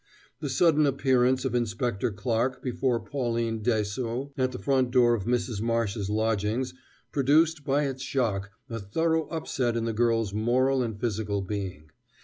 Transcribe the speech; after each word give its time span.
The 0.39 0.49
sudden 0.49 0.87
appearance 0.87 1.45
of 1.45 1.53
Inspector 1.53 2.09
Clarke 2.13 2.63
before 2.63 2.99
Pauline 2.99 3.61
Dessaulx 3.61 4.31
at 4.35 4.51
the 4.51 4.57
front 4.57 4.89
door 4.89 5.13
of 5.13 5.25
Mrs. 5.25 5.61
Marsh's 5.61 6.09
lodgings 6.09 6.73
produced 7.11 7.63
by 7.63 7.83
its 7.83 8.01
shock 8.01 8.49
a 8.67 8.79
thorough 8.79 9.27
upset 9.27 9.77
in 9.77 9.85
the 9.85 9.93
girl's 9.93 10.33
moral 10.33 10.81
and 10.81 10.99
physical 10.99 11.43
being. 11.43 11.91